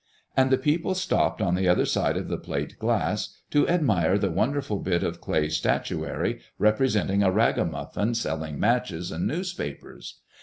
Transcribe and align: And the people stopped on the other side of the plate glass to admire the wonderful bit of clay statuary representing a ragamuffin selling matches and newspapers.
And 0.35 0.49
the 0.49 0.57
people 0.57 0.95
stopped 0.95 1.43
on 1.43 1.53
the 1.53 1.67
other 1.69 1.85
side 1.85 2.17
of 2.17 2.27
the 2.27 2.39
plate 2.39 2.79
glass 2.79 3.37
to 3.51 3.69
admire 3.69 4.17
the 4.17 4.31
wonderful 4.31 4.79
bit 4.79 5.03
of 5.03 5.21
clay 5.21 5.47
statuary 5.49 6.39
representing 6.57 7.21
a 7.21 7.29
ragamuffin 7.29 8.15
selling 8.15 8.59
matches 8.59 9.11
and 9.11 9.27
newspapers. 9.27 10.21